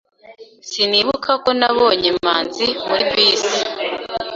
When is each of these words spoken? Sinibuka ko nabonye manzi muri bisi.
Sinibuka 0.69 1.31
ko 1.43 1.49
nabonye 1.59 2.09
manzi 2.23 2.65
muri 2.87 3.03
bisi. 3.13 3.55